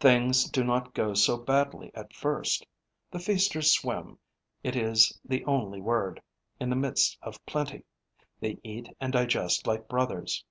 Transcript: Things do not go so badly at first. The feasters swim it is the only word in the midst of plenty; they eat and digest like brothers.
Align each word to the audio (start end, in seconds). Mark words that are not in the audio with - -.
Things 0.00 0.50
do 0.50 0.64
not 0.64 0.92
go 0.92 1.14
so 1.14 1.36
badly 1.36 1.92
at 1.94 2.12
first. 2.12 2.66
The 3.12 3.20
feasters 3.20 3.72
swim 3.72 4.18
it 4.64 4.74
is 4.74 5.16
the 5.24 5.44
only 5.44 5.80
word 5.80 6.20
in 6.58 6.68
the 6.68 6.74
midst 6.74 7.16
of 7.22 7.46
plenty; 7.46 7.84
they 8.40 8.58
eat 8.64 8.88
and 9.00 9.12
digest 9.12 9.68
like 9.68 9.86
brothers. 9.86 10.44